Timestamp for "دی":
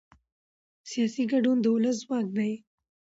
2.37-2.53